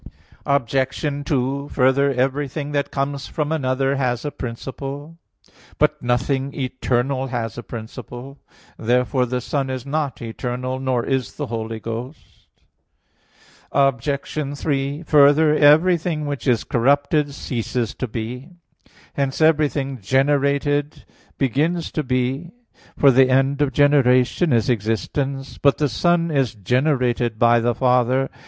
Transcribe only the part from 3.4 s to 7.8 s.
another has a principle. But nothing eternal has a